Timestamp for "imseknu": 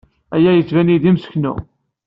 1.09-1.53